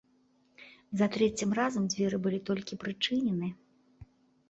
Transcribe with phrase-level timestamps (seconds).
[1.01, 3.55] За трэцім разам дзверы былі толькі прычынены.